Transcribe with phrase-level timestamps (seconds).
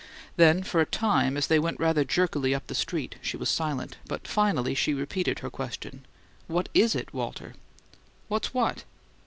[0.35, 3.97] Then for a time, as they went rather jerkily up the street, she was silent;
[4.07, 6.07] but finally she repeated her question:
[6.47, 7.53] "What IS it, Walter?"
[8.27, 8.83] "What's what?"